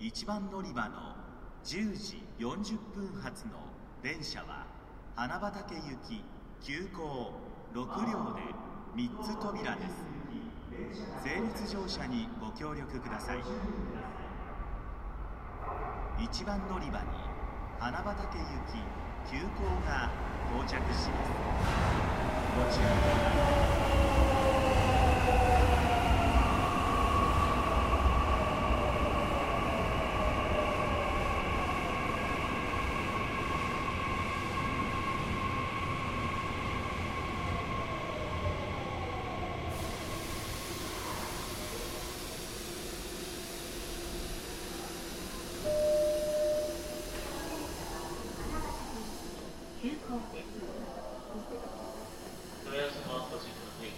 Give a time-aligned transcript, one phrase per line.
[0.00, 1.14] 1番乗り場の
[1.62, 3.52] 10時40分発の
[4.02, 4.64] 電車は
[5.14, 6.24] 花畑行き
[6.62, 7.32] 急行
[7.74, 8.40] 6両で
[8.96, 10.06] 3つ扉です。
[11.22, 13.40] 整列乗車にご協力ください。
[16.18, 17.06] 1番乗り場に
[17.78, 18.80] 花畑行き
[19.30, 19.46] 急行
[19.86, 20.08] が
[20.50, 21.30] 到着します。
[22.56, 22.84] ご注意くだ
[23.34, 23.80] さい
[49.82, 49.96] 急行
[50.34, 50.48] です。
[52.66, 53.88] 問い合わせもあったしください。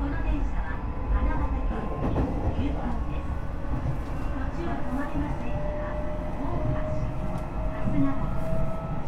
[0.00, 0.66] この電車は
[1.12, 1.82] 花畑行き
[2.56, 2.78] 急行
[3.10, 3.28] です。
[4.30, 5.94] 途中止まれませんが、
[6.30, 6.78] 大橋、
[7.70, 7.99] 春日本、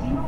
[0.00, 0.22] 下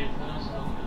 [0.00, 0.79] Yeah, I'm still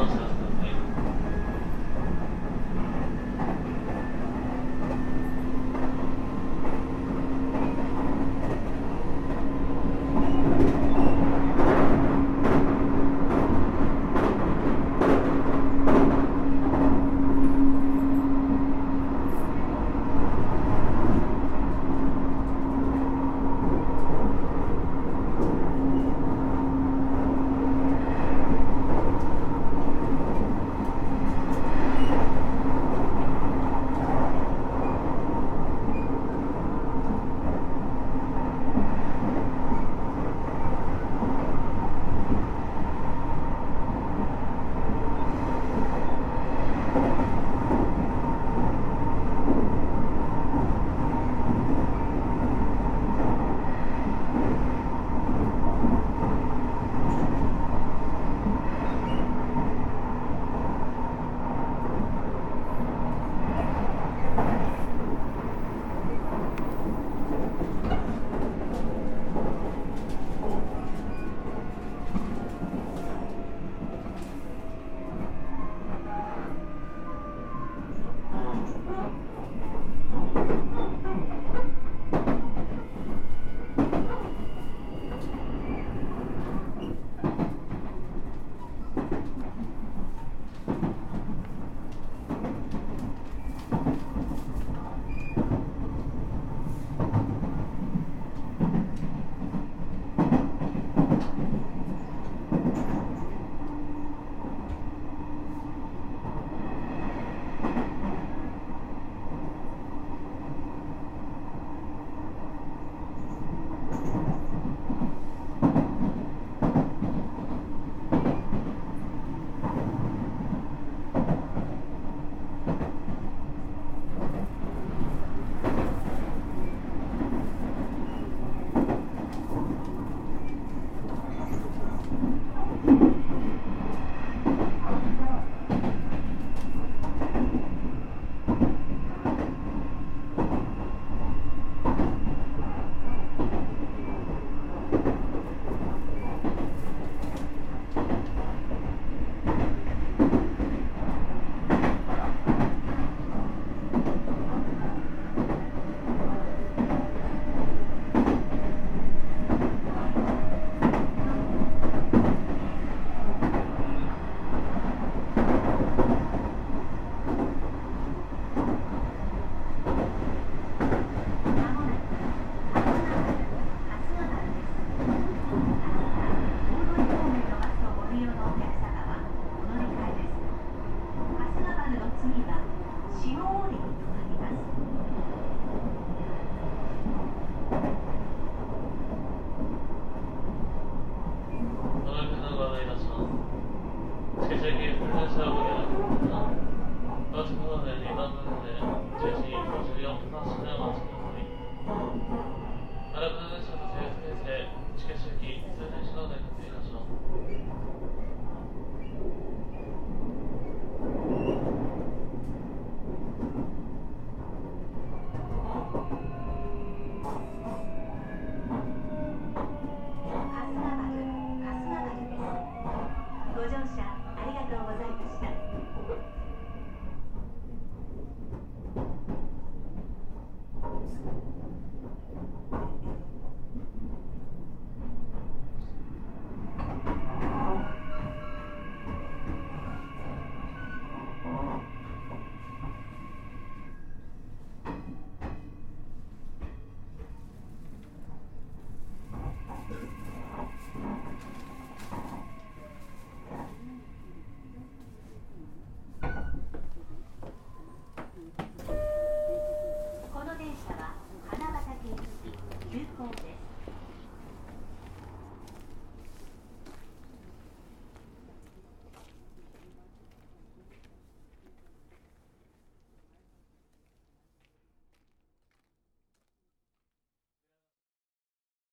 [0.00, 0.06] 到